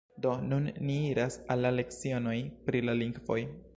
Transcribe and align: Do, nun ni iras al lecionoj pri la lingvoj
Do, 0.25 0.29
nun 0.53 0.69
ni 0.87 0.95
iras 1.09 1.37
al 1.55 1.67
lecionoj 1.81 2.37
pri 2.71 2.83
la 2.89 2.97
lingvoj 3.03 3.39